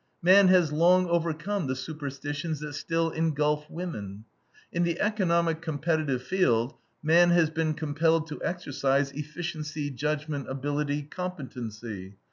[0.23, 4.25] Man has long overcome the superstitions that still engulf woman.
[4.71, 12.15] In the economic competitive field, man has been compelled to exercise efficiency, judgment, ability, competency.